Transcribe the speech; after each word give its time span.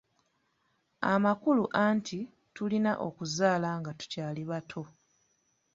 Amakulu 1.13 1.63
anti 1.85 2.19
tulina 2.55 2.91
okuzaala 3.07 3.69
nga 3.79 3.91
tukyali 3.99 4.43
bato. 4.49 4.81